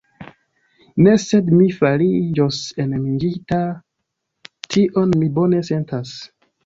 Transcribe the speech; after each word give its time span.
Ne, 1.07 1.11
sed 1.23 1.51
mi 1.57 1.67
fariĝos 1.81 2.61
enamiĝinta; 2.85 3.59
tion 4.77 5.15
mi 5.23 5.29
bone 5.37 5.61
sentas. 5.69 6.17